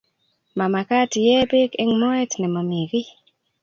Mamakat 0.57 1.11
I 1.21 1.23
ee 1.37 1.45
pek 1.51 1.71
eng 1.81 1.93
moet 2.01 2.31
ne 2.37 2.47
mami 2.53 2.79
ki 2.91 3.01